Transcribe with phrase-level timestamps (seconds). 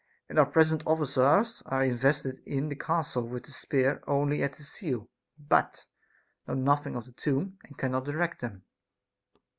[0.29, 4.63] And our present officers are invested in the castle with the spear only and the
[4.63, 5.85] seal, but
[6.47, 8.63] know nothing of the tomb, and cannot direct him.